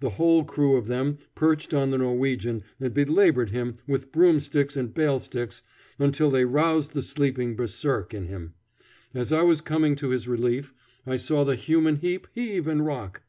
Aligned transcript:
The 0.00 0.10
whole 0.10 0.44
crew 0.44 0.76
of 0.76 0.86
them 0.86 1.16
perched 1.34 1.72
on 1.72 1.88
the 1.90 1.96
Norwegian 1.96 2.62
and 2.78 2.92
belabored 2.92 3.48
him 3.52 3.76
with 3.86 4.12
broomsticks 4.12 4.76
and 4.76 4.92
bale 4.92 5.18
sticks 5.18 5.62
until 5.98 6.30
they 6.30 6.44
roused 6.44 6.92
the 6.92 7.02
sleeping 7.02 7.56
Berserk 7.56 8.12
in 8.12 8.26
him. 8.26 8.52
As 9.14 9.32
I 9.32 9.40
was 9.40 9.62
coming 9.62 9.96
to 9.96 10.10
his 10.10 10.28
relief, 10.28 10.74
I 11.06 11.16
saw 11.16 11.42
the 11.42 11.56
human 11.56 11.96
heap 11.96 12.26
heave 12.34 12.66
and 12.66 12.84
rock. 12.84 13.22